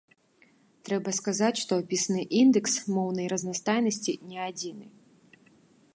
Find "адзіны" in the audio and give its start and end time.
4.51-4.85